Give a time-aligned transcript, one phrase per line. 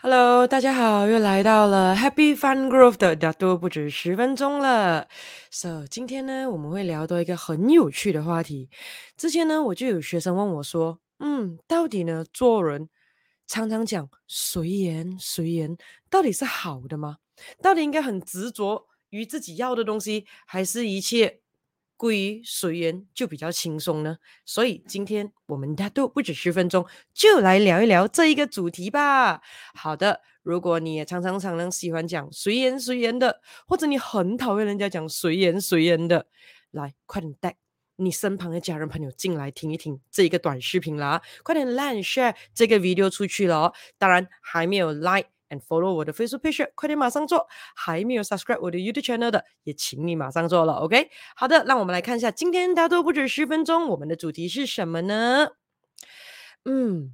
[0.00, 5.08] Hello，大家好，又来到了 Happy Fun Growth 的大多不止十分钟了。
[5.50, 8.70] So，今天呢，我们会聊到一个很有趣的话题。
[9.16, 12.88] 之前呢，我就有学生问我说：“嗯，到底呢，做人
[13.48, 15.76] 常常讲随缘随缘，
[16.08, 17.16] 到底是好的吗？
[17.60, 21.40] 到底应该很执着于自己要的东西，还是一切？”
[21.98, 24.16] 归于随缘就比较轻松呢，
[24.46, 29.42] 所以今天我们大都不止十分钟，就来聊一聊这一个主题吧。
[29.74, 36.26] 好的，如果你也常常常常喜欢讲随缘随缘的，或者你很讨厌人家讲随缘随缘的，
[36.70, 37.56] 来快点带
[37.96, 43.74] 你身旁的家人朋友进来听一听这一个短视频啦，快点 like share 这个 video 出去了哦。
[43.98, 45.28] 当然还没有 like。
[45.50, 47.46] And follow 我的 Facebook page，快点马上做！
[47.74, 51.10] 还没有 subscribe 我的 YouTube channel 的，也请你马上做了，OK？
[51.36, 55.48] 好的，让我们来看一下今天大都不止十分钟，我们的主题是什么呢？
[56.64, 57.12] 嗯，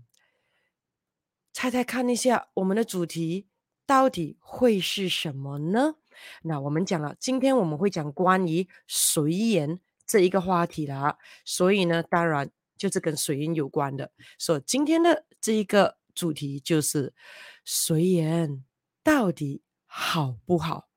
[1.53, 3.47] 猜猜看一下，我们的主题
[3.87, 5.95] 到底会是什么呢？
[6.43, 14.11] 那我们讲了，今天我们会讲关于随缘这一个话题啦，所以呢，当然就是跟随缘有关的。
[14.39, 15.97] 所以今天的这一个。
[16.15, 17.13] 主题就是
[17.65, 18.65] 随缘
[19.03, 20.89] 到底好不好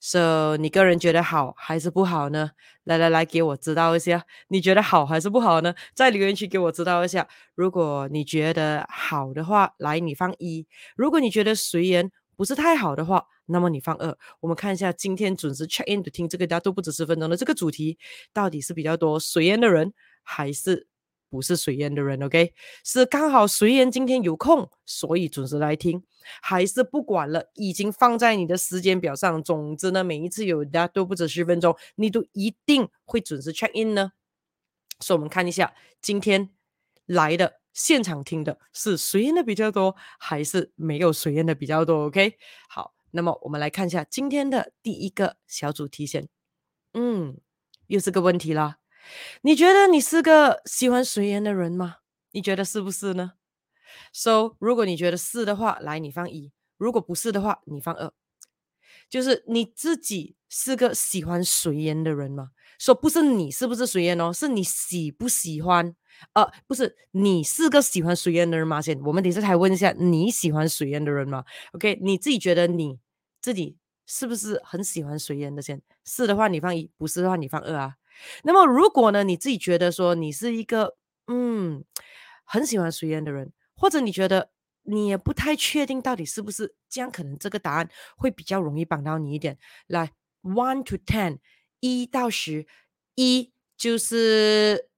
[0.00, 2.52] ？So 你个人觉得好还是不好呢？
[2.84, 5.74] 来来来，给我知道一下，你觉得好还是不好呢？
[5.94, 7.28] 在留言区给我知道一下。
[7.54, 14.16] 如果你觉得好的话，来你放一；如果你觉得随缘不是太好的话，那么你放二。
[14.40, 17.98] 我们看一下今天准时 check in 的听这个大家都不止十分钟的这个主题，
[18.32, 20.89] 到底是比较多随缘的人还是？
[21.30, 22.52] 不是随缘的人，OK？
[22.84, 26.02] 是刚好随缘今天有空，所以准时来听，
[26.42, 29.40] 还是不管了，已经放在你的时间表上。
[29.42, 34.10] 总之呢，每一次有的都不止十分钟，你都一定会准时 check in 呢。
[34.98, 36.50] 所以，我们看一下今天
[37.06, 42.34] 来的现场听的是随缘的比较多，还是没有随缘的比较多？OK？
[42.68, 46.28] 好，那么我们来看一下今天的第一个小主题先。
[46.92, 47.38] 嗯，
[47.86, 48.79] 又是个问题啦。
[49.42, 51.96] 你觉得你是个喜欢随缘的人吗？
[52.32, 53.32] 你觉得是不是呢
[54.12, 58.12] ？So，如果你觉得是的话，来你放一；如果不是的话，你放二。
[59.08, 62.50] 就是你自己是个喜欢随缘的人吗？
[62.78, 65.94] 说、不是你是不是随缘哦，是你喜不喜欢？
[66.34, 68.80] 呃，不是你是个喜欢随缘的人吗？
[68.80, 72.98] 先，我们等一下来问一下你喜欢随缘的人吗？OK，你自己觉得你
[73.40, 75.60] 自己是不是很喜欢随缘的？
[75.60, 77.96] 先，是的话你放一，不是的话你放二啊。
[78.42, 81.84] 那么，如果呢，你自己觉得说你是一个嗯
[82.44, 84.50] 很喜欢随缘的人，或者你觉得
[84.82, 89.58] 你也不太确定到底是不是这样，可能这个答案会比较容易帮到你一点。
[89.86, 91.38] 来，one to ten，
[91.80, 92.66] 一到十，
[93.14, 94.88] 一就是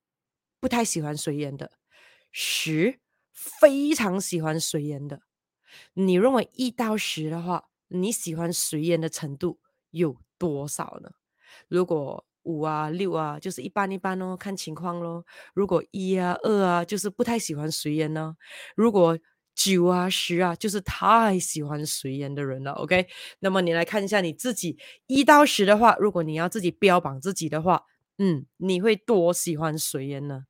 [0.61, 1.73] 不太喜欢随缘的，
[2.31, 3.01] 十
[3.33, 5.23] 非常喜欢随缘的。
[5.95, 11.13] 你认为一到十的话，你喜欢随缘的程度有多少呢？
[11.69, 15.25] 如果五啊六啊，就是一般一般哦，看情况咯。
[15.55, 18.37] 如果一啊二啊，就是不太喜欢随缘呢。
[18.77, 19.19] 如果
[19.55, 22.73] 九啊十啊，就是太喜欢随缘的人了。
[22.73, 23.07] OK，
[23.41, 27.85] 那么你来看一下你自己一到十的话，如果你要自己标榜自己的话，
[28.19, 30.45] 嗯，你会多喜欢随缘呢？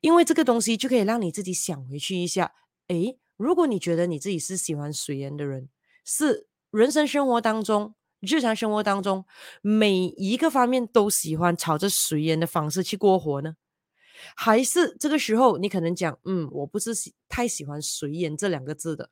[0.00, 2.52] 因为这个东西就可以让你自己想回去一下。
[2.86, 5.68] 诶，如果你觉得你自己是喜欢随缘的人，
[6.04, 7.94] 是人生生活当中。
[8.20, 9.24] 日常生活当中，
[9.62, 13.56] 每一个方面都喜欢朝着随缘的方式去过活呢？
[14.34, 19.10] 还是这个时候你可能讲，嗯，我不是喜太喜欢随缘这两个字的。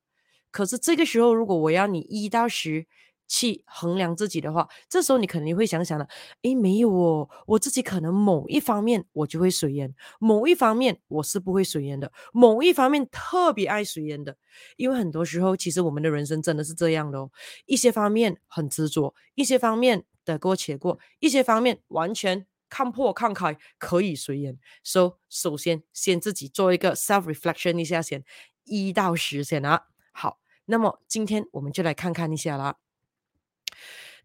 [0.51, 2.87] 可是这个时候，如果我要你一到十。
[3.29, 6.07] 去衡量自己的话，这时候你肯定会想想了，
[6.43, 14.37] 诶，没有哦，我自己可能某一方面我就会随缘，某一方面我是不会随缘的，某一方面特别爱随缘的，
[14.77, 17.31] 因为很多时候其实我们的人生真的是这样的哦，
[17.67, 24.59] 一些方面很执着，一些方面得过且过，一些方面完全看破看开，可以随缘。
[24.83, 28.25] So，首先先自己做一个 self reflection 一下先，
[28.65, 29.87] 一到十先啊。
[30.13, 32.77] 好，那么今天我们就来看看一下啦。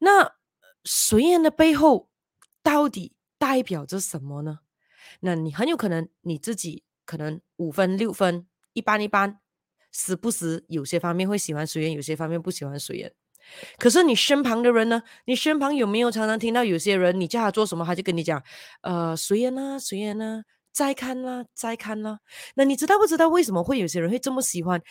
[0.03, 0.33] 那
[0.83, 2.09] 随缘的背后
[2.63, 4.59] 到底代表着什么呢？
[5.19, 9.39] 那你很有可能你自己可能五分六分一般一般，
[9.91, 13.13] 时不时有些方面会喜欢随缘，有些方面不喜欢随缘。
[13.77, 15.03] 可是你身旁的人呢？
[15.25, 18.43] 你身旁有没有常常听到有些人，你叫他做什么，他就跟你讲，
[18.81, 22.19] 呃，随缘啊，随缘啊，再看啦，再看啦。
[22.55, 24.81] 那你知道不知道为什么会有些人会这么喜欢？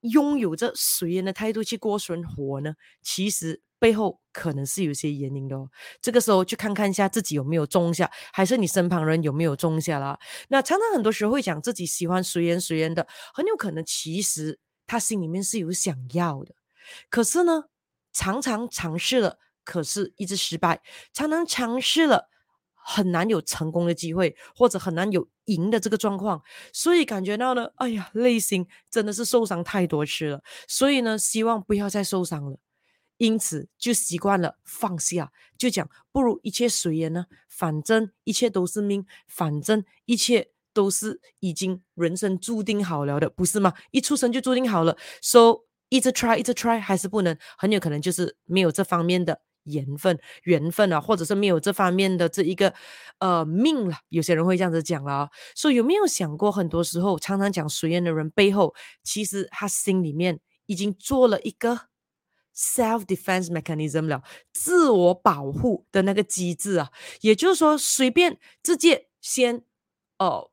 [0.00, 5.68] 拥有着随缘的态度去过生活呢，其实背后可能是有些原因的哦。
[6.00, 10.16] 这个时候去看看一下自己有没有种下，还是你身旁人有没有种下啦。
[10.48, 16.54] 那常常很多时候会讲自己喜欢随缘随缘的，很有可能其实他心里面是有想要的，
[17.08, 17.64] 可是呢，
[18.12, 22.28] 常常尝试了，可是一直失败，常常尝试了，
[22.74, 26.42] 很难有成功的机会，或者很难有赢的这个状况，
[26.72, 32.58] 所以感觉到呢，哎呀，内心真的是受伤太多次了，所以呢，希望不要再受伤了。
[33.20, 43.74] 因此就习惯了放下，就讲不如一切随缘呢，反正一切都是命，反正一切都是已经人生注定好了的，不是吗？
[43.90, 52.72] 一出生就注定好了，so 一直 try 一直 try 还是不能，很有可能就是没有这方面的缘分，缘分啊，或者是没有这方面的这一个
[53.18, 53.98] 呃命了。
[54.08, 58.74] 有些人会这样子讲了啊，所以有没有想过，很多时候常常讲随缘的人背后，
[59.04, 61.89] 其实他心里面已经做了一个。
[62.60, 64.22] Self-defense mechanism 了，
[64.52, 66.90] 自我保护的那个机制啊，
[67.22, 69.64] 也就是说，随便直接先，
[70.18, 70.50] 哦，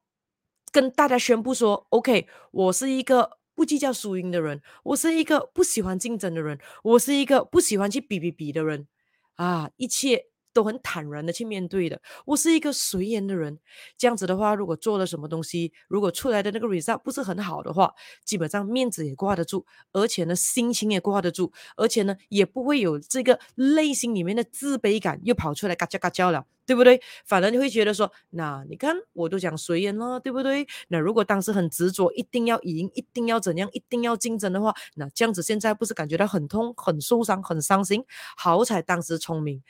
[0.71, 8.87] 跟大家宣布说，OK，我是一个不计较输赢的人，我是一个不喜欢竞争的人，我是一个不喜欢去比比比的人，
[9.35, 10.27] 啊，一切。
[10.57, 12.01] 都很坦然的去面对的。
[12.25, 13.59] 我是一个随缘的人，
[13.95, 17.93] 这样子的话，如果做了什么东西，如果出来的那个 result 不是很好的话，
[18.25, 26.99] 基本上面子也挂得住，而且呢，心情也挂得住，而且呢，也不会有这个内心里面的自卑感又跑出来嘎吱嘎吱了，对不对？
[27.23, 30.65] 反而你会觉得说，那你看我都讲随缘了，对不对？
[30.87, 38.03] 那如果当时很执着，一定要赢，一定要怎样，一定要竞争的话，那这样子现在不是感觉到很痛、很受伤、很伤心？
[38.35, 39.61] 好彩当时聪明。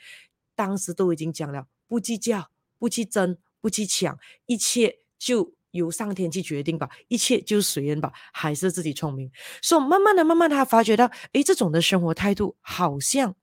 [0.58, 2.50] 当时都已经讲了，不计较，
[2.80, 9.30] 不去争，不去抢，一切就由上天去决定吧，一切就随缘吧，还是自己聪明。
[9.62, 13.36] 所以慢慢的、慢慢的，他发觉到，诶，这种的生活态度好像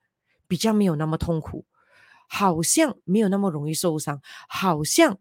[0.46, 1.66] 比较没有那么痛苦，
[2.28, 5.18] 好像没有那么容易受伤，好像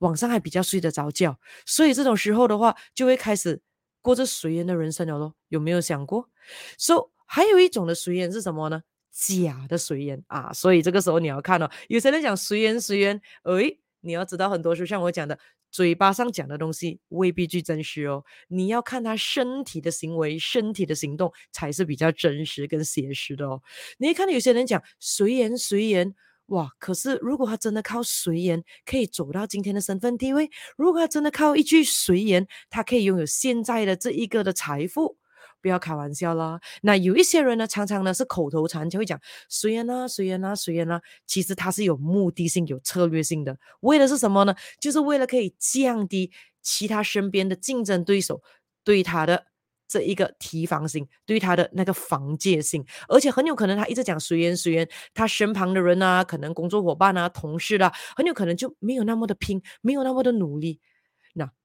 [0.00, 1.40] 晚上还比较睡得着觉。
[1.64, 3.62] 所以这种时候的话，就会开始
[4.02, 5.34] 过着随缘的人生了咯。
[5.48, 6.28] 有没有想过？
[6.76, 8.82] 所以还有一种的随缘是什么呢？
[9.10, 15.38] 假的随缘啊，所以这个时候你要看哦，有些人讲随缘随缘，诶，你要知道很多时候像我讲的，
[15.70, 23.62] 嘴巴上讲的东西未必最真实哦，你要看他身体的行为、身体的行动才是比较真实跟写实的哦。
[23.98, 26.14] 你一看到有些人讲随缘随缘，
[26.46, 35.19] 哇，可是如果他真的靠随缘可以走到今天的身份地位，如果他真的靠一句随缘，他可以拥有现在的这一个的财富。
[35.60, 36.60] 不要开玩笑啦！
[36.82, 41.00] 那有一些人呢，常常呢是口头禅，就会讲随缘啊，随缘啊，随缘啊。
[41.26, 44.54] 其实他是有目的性、有策略性的，为的是什么呢？
[44.80, 46.30] 就是为了可以降低
[46.62, 48.42] 其他身边的竞争对手
[48.84, 49.46] 对他的
[49.86, 52.84] 这一个提防性，对他的那个防戒性。
[53.08, 60.80] 而且很有可能他一直讲随缘随缘，他身旁的人啊，可能工作伙伴啊、同事啊，很有可能就没有那么的拼，没有那么的努力。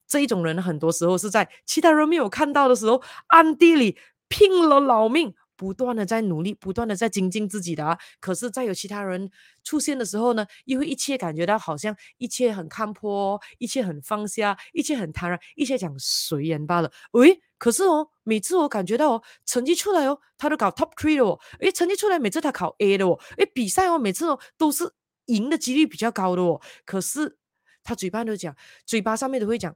[0.08, 3.98] 这一种人很多时候是在其他人没有看到的时候，暗地里
[4.28, 7.98] 拼了老命，不断的在努力，不断的在精进自己的啊。
[8.20, 9.30] 可是，在有其他人
[9.64, 16.92] 出现的时候呢，因为一切感觉到好像一切很看破，一切很放下，一切很坦然，一切讲随缘罢了。
[17.14, 21.40] 诶，可是哦，每次我感觉到哦，成绩出来哦，他都搞 top three 的哦。
[21.60, 23.18] 诶，成绩出来，每次他考 A 的哦。
[23.38, 24.92] 诶，比赛哦，每次哦都是
[25.28, 26.60] 赢的几率比较高的哦。
[26.84, 27.38] 可是
[27.84, 28.56] 他嘴巴都讲，
[28.86, 29.76] 嘴巴上面都会讲。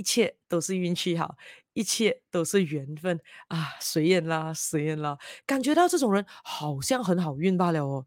[0.00, 1.36] 一切都是运气好，
[1.74, 8.06] 一切都是缘分啊，随缘啦，随缘啦，感觉到这种人好像很好运罢了哦，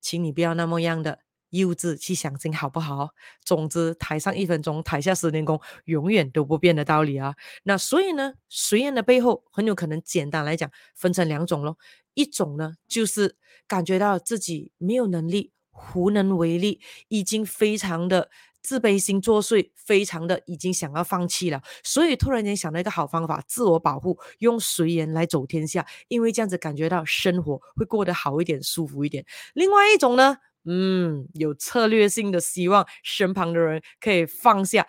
[0.00, 1.18] 请你不要那么样的
[1.50, 3.08] 幼稚去相信，好不好？
[3.44, 7.34] 总之，台上一分钟，台下十年功，永远都不变的道理啊。
[7.64, 11.76] 那所以呢，随缘的背后很有可能，简单来讲，分成两种咯。
[12.14, 13.36] 一种呢，就是
[13.66, 15.50] 感觉到自己没有能力，
[15.96, 18.30] 无能为力，已经非常的。
[18.62, 29.26] 自卑心作祟，非常的已经想要放弃了，所以突然间想到一个好方法，自我保护，用随缘来走天下，因为这样子感觉到生活会过得好一点，舒服一点。
[29.54, 34.86] 另外一种呢，嗯，有策略性的，希望身旁的人可以放下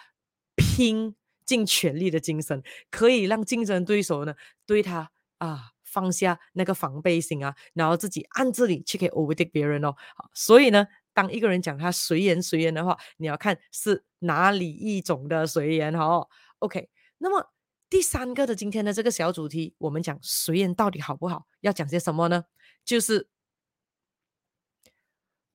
[0.56, 1.16] 拼
[1.46, 2.62] 尽全力的精神，
[2.92, 4.36] 可以让竞争对手呢
[4.68, 9.96] 对他啊放下那个防备心啊，然后自己暗自里去可以 overtake 别人哦。
[10.34, 10.86] 所以呢。
[11.14, 16.28] 当一个人讲他随缘随缘的话，你要看是哪里一种的随缘哈。
[16.60, 16.90] OK，
[17.20, 17.54] 那么
[17.90, 21.48] 第三个的今天的这个小主题，我们讲随缘到底好不好？
[21.62, 22.46] 要讲些什么呢？
[22.84, 23.30] 就是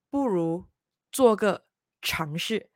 [0.09, 0.67] 不如
[1.13, 1.67] 做个
[2.01, 2.71] 尝试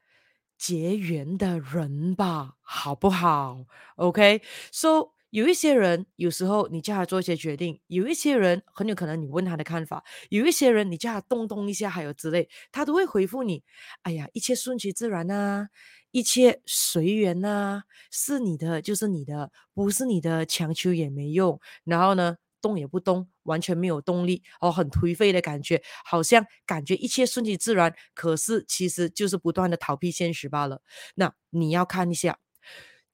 [0.59, 3.65] 结缘的人吧，好不好
[3.97, 5.13] ？OK，So。
[5.33, 13.65] 有一些人，有时候你叫他做一些决定；有一些人，很有可能你问他的看法；有一些人，你叫他动动一下，还有之类，他都会回复你
[14.05, 15.71] ：“哎呀，一切顺其自然啊，
[16.11, 21.59] 一切随缘呐、是你的就是你的，不是你的强求也没用。
[21.85, 30.83] 然后呢，动也不动，完全没有动力，哦，很颓废的感觉，好像感觉一切顺其自然，可是其实就是不断的逃避现实罢了。
[31.15, 32.39] 那你要看一下，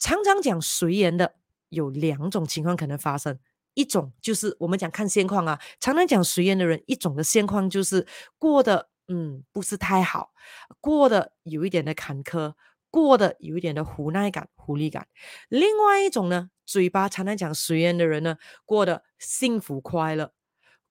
[0.00, 1.36] 常常讲随缘的
[1.68, 3.38] 有两种情况可能发生，
[3.74, 8.06] 一种就是我们讲看现况啊，常常讲随缘的人，一种的现况就是
[8.38, 10.32] 过得嗯不是太好，
[10.80, 12.54] 过得有一点的坎坷。
[12.90, 15.08] 过得有一点的无奈感、无力感。
[15.50, 20.32] 另外一种呢，嘴巴常常讲随缘的人呢，过得幸福快乐，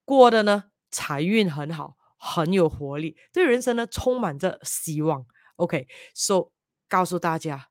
[0.05, 5.25] 过得呢财运很好，很有活力，对人生呢充满着希望。
[5.55, 6.51] OK，so、
[6.87, 7.69] 告诉大家，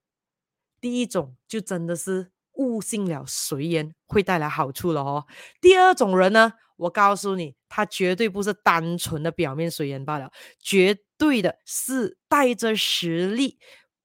[0.80, 5.26] 第一种就真的是误信了随缘会带来好处了哦。
[5.60, 13.58] 第二种人呢，我告诉你，他绝对不是单纯的表面随缘罢了，绝对的是带着实力。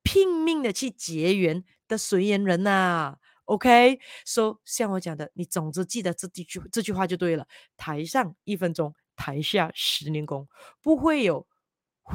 [0.04, 4.58] 拼命的去结缘的随缘人呐、，OK，so、okay?
[4.66, 7.46] 像我讲的，你总之记得这句这句话就对了。
[7.78, 10.48] 台上一分钟，台下十年功，
[10.82, 11.46] 不会有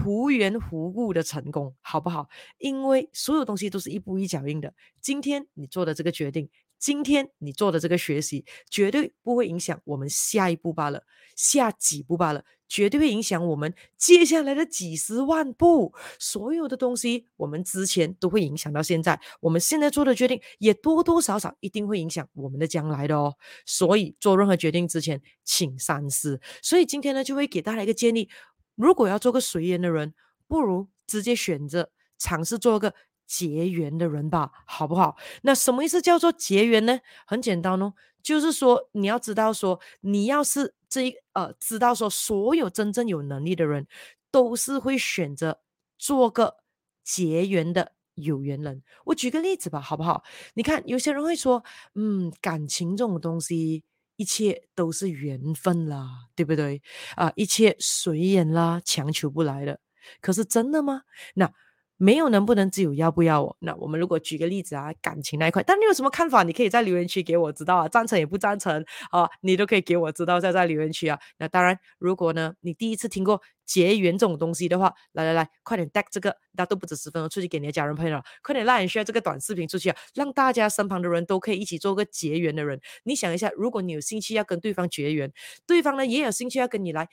[0.04, 2.28] 无缘无故的成功，好不好？
[2.58, 4.74] 因为所有东西都是一步一脚印的。
[5.00, 6.48] 今天你做的这个决定。
[6.78, 15.94] 今天你做的这个学习，绝对不会影响我们下一步罢了，下几步罢了，绝对会影响我们接下来的几十万步。
[16.18, 23.34] 所有的东西，我们之前都会影响到现在，我们现在做的决定，也多多少少一定会影响我们的将来的哦。
[23.64, 26.38] 所以做任何决定之前，请三思。
[26.60, 28.28] 所以今天呢，就会给大家一个建议：
[28.76, 30.14] 如果要做个随缘的人，
[30.46, 32.94] 不如直接选择尝试做个。
[33.28, 35.16] 结缘的人吧，好不好？
[35.42, 37.00] 那什么意思叫做结缘呢？
[37.26, 37.92] 很简单哦，
[38.22, 43.88] 就是说你要知道说，你要是这一呃，知道说所有真正有能力的人，
[44.30, 45.58] 都是会选择
[45.98, 46.58] 做个
[47.02, 48.84] 结缘的有缘人。
[49.06, 50.22] 我举个例子吧，好不好？
[50.54, 51.64] 你看有些人会说，
[51.96, 53.82] 嗯，感情这种东西，
[54.16, 56.82] 一切都是缘分啦，对不对？
[57.16, 59.80] 啊、一切随缘啦，强求不来的。
[60.20, 61.02] 可是真的吗？
[61.34, 61.52] 那？
[61.96, 63.56] 没有能不能，只有要不要哦。
[63.60, 66.42] 那我们如果举个例子啊，感情那一块，但你有什么看法？
[66.42, 71.18] 你可以在留言区给我知道啊，赞成也不赞成啊，你都可以给我知道在在留言区啊。
[71.38, 82.80] 那当然，如果呢你第一次听过结缘这种东西的话，来来来，快点带这个，那都不止十分钟，出去给你的家人朋友，快点拉人 share 这个短视频出去啊，让大家身旁的人都可以一起做个结缘的人。
[83.04, 85.32] 你想一下，如果你有兴趣要跟对方结缘，
[85.66, 87.08] 对方呢也有兴趣要跟你来。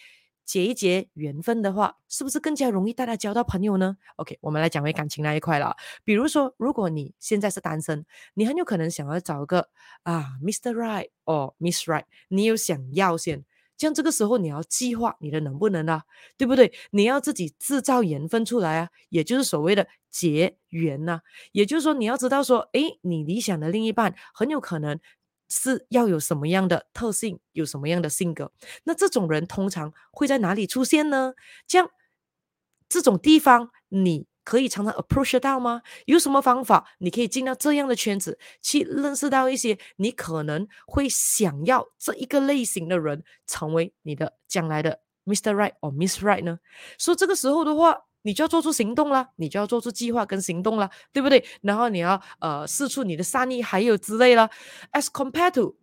[0.45, 5.75] 结一结缘分的话，是不是更加容易大家交到朋友呢？OK，我们来讲回感情那一块了。
[6.03, 9.69] 比如说，如果你现在是单身，你很有可能想要找一个
[10.03, 10.73] 啊，Mr.
[10.73, 13.45] Right 或 Miss Right，你有想要先，
[13.77, 16.03] 这样这个时候你要计划你的能不能啊，
[16.37, 16.73] 对不对？
[16.91, 21.21] 你要自己制造缘分出来啊，也就是所谓的结缘呐、啊。
[21.53, 24.99] 也就是说，你要知道说，诶，你理想的另一半很有可能。
[25.49, 28.51] 是要有什么样的特性，有什么样的性格？
[28.83, 31.33] 那这种人通常会在哪里出现呢？
[31.67, 31.89] 这样
[32.89, 35.81] 这种地方你可以常常 approach 到吗？
[36.05, 45.53] 有什么方法你可以进到这样的圈子，去认识到一些你可能会想要这一个类型的人，成为你的将来的 Mr.
[45.53, 46.59] Right 或 Miss Right 呢？
[46.97, 48.05] 所以这个时候的话。
[48.23, 51.45] 你就要做出行动了，你就要做出计划跟行动了，对不对？
[51.61, 54.49] 然后你要呃释出你的善意，还有之类了。
[54.91, 55.75] As compared to，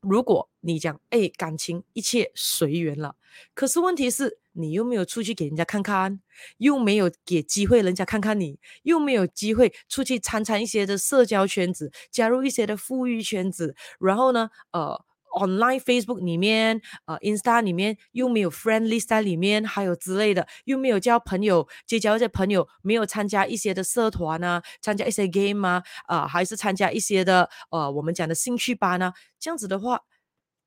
[0.00, 3.14] 如果你讲哎感情一切随缘了，
[3.54, 6.20] 可是问题是你又没有出去给人家看看，
[6.58, 15.04] 又没有给机会人家看看你，又没有机会出去参参一些的社交圈子，加入一些的富裕圈子，然后呢呃。
[15.36, 30.00] Online Facebook 里面，呃，Insta 里面又没有 friend list 在里面，还有之类的，又没有交朋友，结交一些朋友，没有参加一些的社团啊，参加一些 game 啊，啊、呃，还是参加一些的，呃，我们讲的兴趣班啊，这样子的话，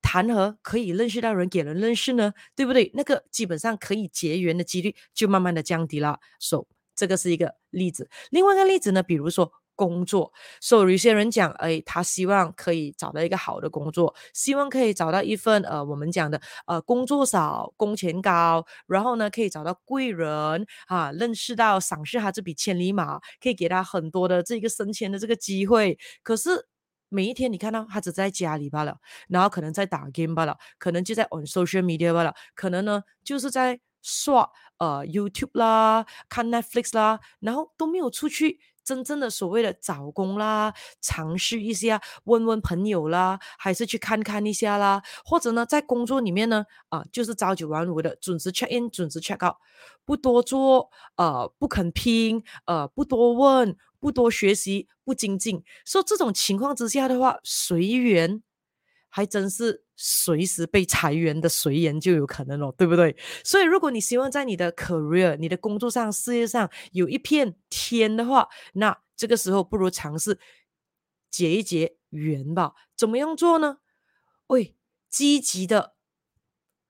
[0.04, 2.34] 谈何可以认识到人，给人认识呢？
[2.56, 2.92] 对不对？
[2.94, 6.20] 那个基本上可以结缘的几率就慢慢的降低了。
[6.40, 8.10] So，这个是一个例子。
[8.30, 9.52] 另外一个例子呢，比如说。
[9.80, 25.98] 工作，所以有些人讲，哎，他希望可以找到一个好的工作，希望可以找到一份呃，我们讲的呃，工作少，工钱高，然后呢，可以找到贵人啊，认识到赏识他这笔千里马，可以给他很多的这个升迁的这个机会。
[26.24, 26.68] 可是
[27.08, 28.98] 每一天你看到他只在家里罢了，
[29.30, 38.60] 然后可能在打 game 罢了，可能就在 on social media 罢了，可能呢就是在刷呃 YouTube 啦，看 Netflix 啦，然后都没有出去。
[38.90, 49.58] 真正的所谓的找工啦，尝试一下，问问朋友啦，还是去看看一下啦，或者呢，在工作里面呢，啊、就是朝九晚五的，准时 check in，准时 check out，
[50.04, 58.42] 不多做，呃，不肯拼，呃，不多问，不多学习，不精进，所以这种情况之下的话，随缘。
[59.12, 63.18] 还真是随时被裁员的随缘就有可能哦，对不对？
[63.44, 70.40] 所以如果你希望在你的 career、你的工作上、事业上有一片天的话，那这个时候不如尝试
[71.30, 72.76] 结一结缘吧。
[72.96, 73.80] 怎么样做呢？
[74.48, 74.74] 喂，
[75.10, 75.96] 积极的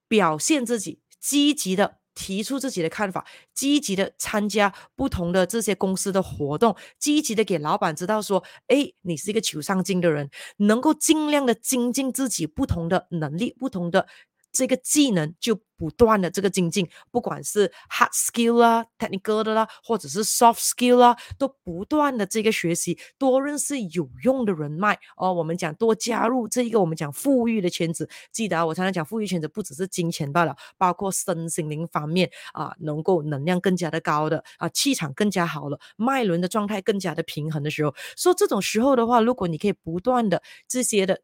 [0.08, 1.99] 表现自己，积极的。
[2.20, 14.06] 提出自己的看法，积极的参加不同的这些公司的活动，积极的给老板知道说，哎，你是一个求上进的人，能够尽量的精进自己不同的能力，不同的。
[14.52, 25.32] 这个技能就不断的这个精进，不管是 hard skill 啦、technical 的啦，或者是 soft skill 啦，都不断的这个学习，多认识有用的人脉哦。
[25.32, 41.22] 我们讲多加入这一个我们讲富裕的圈子，记得啊，我常常讲富裕圈子不只是金钱罢了，包括身心灵方面啊，能够能量更加的高的啊，气场更加好了，脉轮的状态更加的平衡的时候，说这种时候的话，如果你可以不断的这些的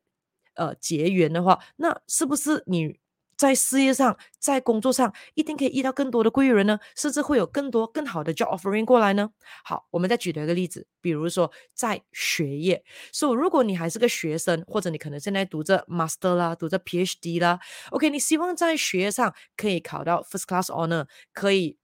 [0.54, 2.98] 呃结缘的话，那是不是你？
[3.38, 9.30] 在事业上，在工作上，一定可以遇到更多的贵人呢，甚至会有更多更好的 job offering 过来呢。
[9.64, 17.60] 好，我们再举一个例子，比如说在学业，所以如果你还是个学生，或者你可能现在读着 master 啦，读着 PhD 啦
[17.92, 21.78] ，OK，你希望在学业上可以考到 first class honor，可以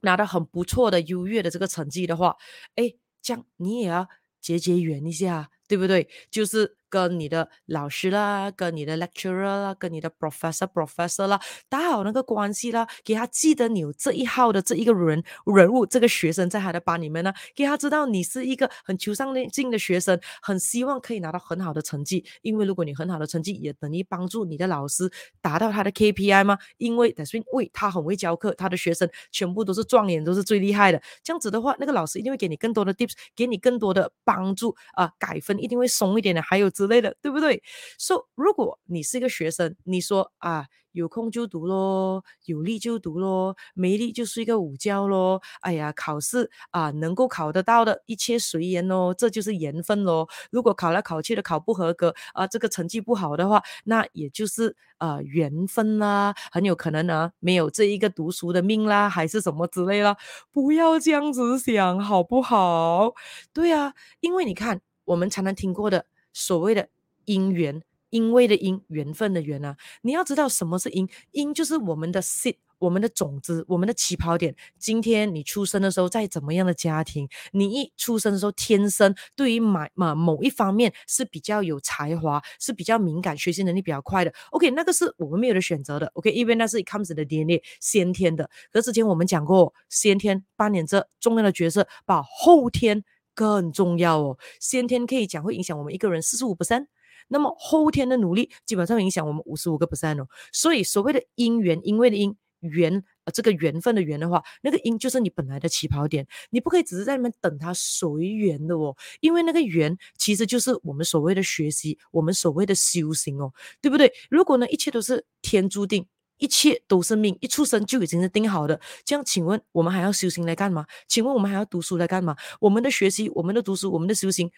[0.00, 2.36] 拿到很不错的优越的这个成绩的话，
[2.74, 4.08] 哎，这样你也要
[4.40, 6.08] 结结缘一下，对不对？
[6.30, 6.79] 就是。
[6.90, 25.08] 跟你的老师啦，跟你的 lecturer 啦，跟你的 professor professor 啦，打好那个关系啦，给他记得你有这一号的这一个人人物，这个学生在他的班里面呢，给他知道你是一个很求上进的学生，很希望可以拿到很好的成绩，因为如果你很好的成绩，也等于帮助你的老师
[25.40, 36.68] 达到他的 KPI 嘛，因为但是因为他很会教课，他的学生全部都是状元，都是最厉害的，这样子的话，那个老师一定会给你更多的 tips，给你更多的帮助啊、改分一定会松一点的，还有。
[36.80, 37.62] 之类的，对不对？
[37.98, 45.42] 说、如果你是一个学生，你说啊，有空就读咯，有力就读咯，没力就睡个午觉咯。
[45.60, 50.26] 哎呀，考试啊，能够考得到的一切随缘咯，这就是缘分咯。
[50.50, 60.16] 如果考来考去的考不合格啊，这个成绩不好的话，那也就是啊缘分啦，很有可能呢没有这一个读书的命啦，还是什么之类啦。
[60.50, 63.12] 不要这样子想，好不好？
[63.52, 66.06] 对啊，因为你看，我们常常听过的。
[66.32, 66.88] 所谓的
[67.24, 74.54] 因缘，因为的因，缘分的缘啊，你要知道什么是因，因就是我们的 seed，我们的种子，我们的起跑点。
[74.78, 84.32] 今天你出生的时候，在怎么样的家庭，你一出生的时候，天生对于某某某一方面是比较有才华，是比较敏感，学习能力比较快的。
[84.50, 86.06] OK，那个是我们没有的选择的。
[86.14, 88.48] OK，因为那是 comes 的 DNA，先天的。
[88.72, 93.04] 可是之前我们讲过，先天扮演着重要的角色，把后天。
[93.40, 96.88] 更重要哦，先天可以讲会影响我们一个人四十五 percent，
[97.28, 100.28] 那么后天的努力基本上影响我们五十五个 percent 哦。
[100.52, 114.12] 所以所谓的因缘，因为的因缘，呃，这个缘分的缘的话，那个因就是你本来的起跑点，你不可以只是在那边等它随缘的哦，因为那个缘其实就是我们所谓的学习，我们所谓的修行哦，对不对？
[114.28, 116.06] 如果呢，一切都是天注定。
[116.40, 118.80] 一切都是命，一出生就已经是定好的。
[119.04, 120.86] 这样，请问我们还要修行来干嘛？
[121.06, 122.34] 请问我们还要读书来干嘛？
[122.60, 124.50] 我们的学习，我们的读书，我们的修行，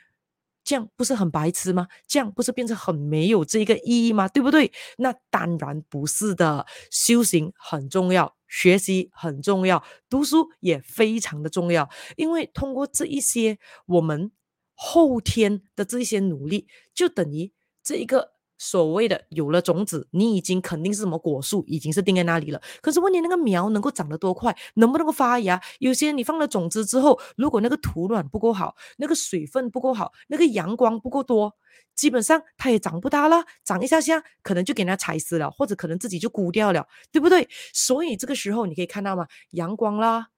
[0.64, 1.88] 这样不是很白痴吗？
[2.06, 4.28] 这样不是变成很没有这个意义吗？
[4.28, 4.72] 对不对？
[4.96, 6.64] 那当然不是的。
[6.90, 11.90] 修行很重要，学习很重要，读书也非常的重要。
[12.16, 14.30] 因为通过这一些我们
[14.74, 18.32] 后天的这一些努力，就等于这一个。
[18.64, 22.62] 所谓的有了种子，你已经肯定是什么果树，已经是定在那里了。
[22.80, 25.60] 可是问题，那个苗能够长得多快，能不能够发芽？
[25.80, 31.56] 有些你放了种子之后，如果那个土壤不够好，那个水分不够好，那个阳光不够多，
[31.96, 33.44] 基本上它也长不大了。
[33.64, 37.48] 长一下下，可能就给它踩死了，或者可能自己就枯掉了，对不对？
[37.74, 39.26] 所以这个时候你可以看到吗？
[39.50, 40.28] 阳光啦，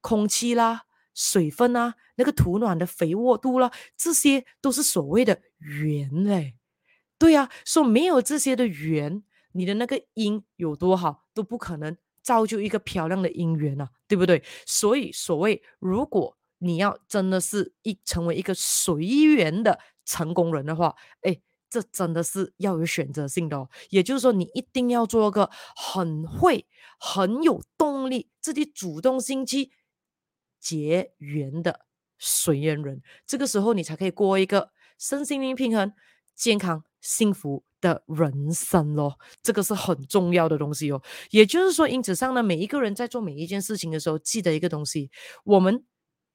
[0.00, 6.54] 空气啦，水分啊，那个土壤的肥沃度啦，这些都是所谓的缘嘞。
[7.18, 9.22] 对呀、啊，说没有这些的缘，
[9.52, 14.42] 你的那个因有多好，都不可能造就一个漂亮的姻缘啊，对不对？
[14.66, 23.68] 所以所谓，如果你要真的是一成为一个随缘的成功人的话，哎，这真的是要有选择性的哦。
[23.90, 26.66] 也就是说，你一定要做个很会、
[26.98, 29.70] 很有动力、自己主动性去
[30.60, 31.86] 结缘的。
[32.16, 35.92] 随缘人，这个时候你才可以过一个身心灵平衡、
[36.34, 39.18] 健康、幸福的人生咯。
[39.42, 41.02] 这个是很重要的东西哦。
[41.30, 45.10] 也就是说，因此上呢，每一个人在做每一件事情的时候，记得一个东西：
[45.44, 45.84] 我们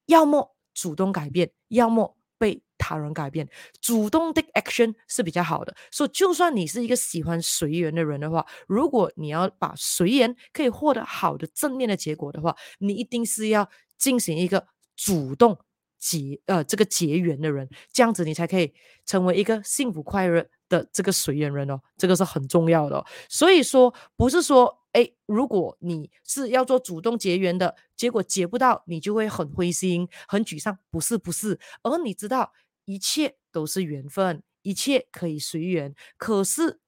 [0.05, 3.49] 要么主动改变，要么被他人改变。
[3.81, 5.75] 主动的 action 是比较好的。
[5.91, 15.59] 所以，就算你是一个喜欢随缘的人的话，如果你要把随缘可以获得好的正面的结果的话，你一定是要进行一个主动。
[15.99, 18.73] 结呃，这个结缘的人，这样子你才可以
[19.05, 23.05] 成为一个幸福快乐的这个随缘人哦，这个是很重要的。
[23.27, 30.79] 所以说，不是说，哎，如果你是要做主动结缘的，结果结不到，你就会很灰心、很沮丧。
[30.89, 32.53] 不是，不是，而你知道，
[32.85, 35.93] 一切都是缘分，一切可以随缘。
[36.17, 36.79] 可是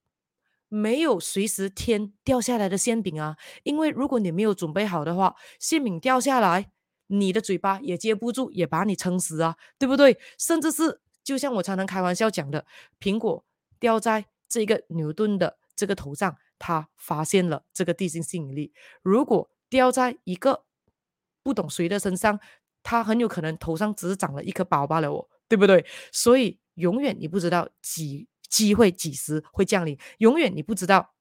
[0.69, 6.71] 没有随时天掉下来的馅饼啊，因为如果你没有准备好的话，馅饼掉下来。
[7.12, 10.17] 你的嘴巴也接不住，也把你撑死啊，对不对？
[10.38, 12.65] 甚至是就像我常常开玩笑讲的，
[13.00, 13.45] 苹果
[13.80, 18.74] 掉在这个牛顿的这个头上，他发现了这个地心吸引力。
[19.02, 20.63] 如果掉在一个
[21.43, 22.39] 不懂谁的身上，
[22.82, 25.86] 他很有可能头上只是长了一颗包罢了哦，对不对？
[26.12, 31.13] 所以永远你不知道几机会几时会降临，永远你不知道。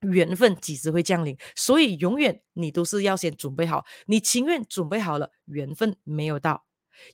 [0.00, 1.36] 缘分几时会降临？
[1.54, 3.84] 所以永远你都是要先准备好。
[4.06, 6.66] 你情愿准备好了，缘分没有到，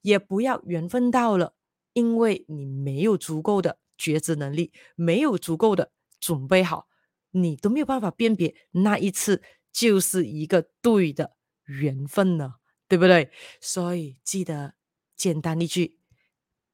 [0.03, 1.55] 也不要缘分到了，
[1.95, 6.89] 因为你没有足够的觉知能力，没有足够的准备好，
[7.33, 12.55] 你都没有办法辨别那一次就是一个对的缘分呢，
[12.89, 13.31] 对不对？
[13.61, 14.75] 所以记得
[15.17, 15.99] 简单一句：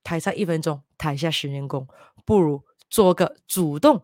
[0.03, 1.89] 台上一分钟，台下十年功，
[2.27, 4.03] 不如做个主动。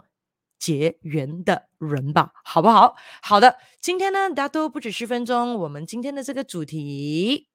[0.58, 2.96] 结缘的人吧，好不好？
[3.22, 5.54] 好的，今天呢，大家都不止十分钟。
[5.54, 7.48] 我们今天的这个主题，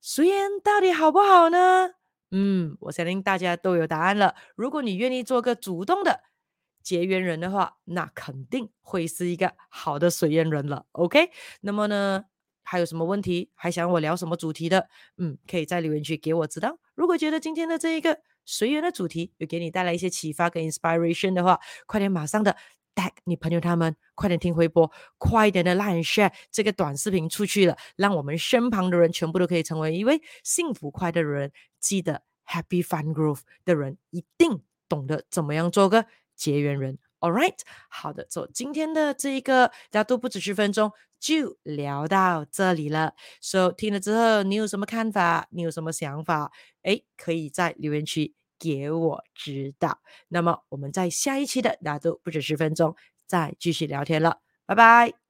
[0.00, 1.90] 随缘到底好不好呢？
[2.30, 4.36] 嗯，我相信大家都有答案了。
[4.54, 6.20] 如果你愿意做个主动的
[6.82, 10.86] 结缘人的话，那肯定会是一个好的随缘人了。
[10.92, 12.24] OK，那么呢，
[12.62, 13.50] 还有什么问题？
[13.54, 14.88] 还想我聊什么主题的？
[15.18, 16.78] 嗯，可以在留言区给我知道。
[16.94, 18.20] 如果觉得今天的这一个。
[18.46, 22.56] 随缘的主题有给你带来一些启发跟 inspiration 的话，快点马上的
[22.94, 31.52] tag 你朋友他们，快点听回播，快点的拉人 share 这个短视频出去了，让我们身旁的人全部都可以成为一位幸福快乐的人。
[31.78, 36.98] 记得 Happy Fun Growth 的人一定懂得怎么样做个结缘人。
[37.20, 43.14] All right，好的，走，今天的这一个大家都不止十分钟就聊到这里了。
[43.40, 45.48] So 听了之后，你有什么看法？
[45.50, 46.52] 你有什么想法？
[46.82, 50.00] 哎，可以在留言区给我知道。
[50.28, 52.94] 那么我们在下一期的大家都不止十分钟
[53.26, 55.25] 再继续聊天了，拜拜。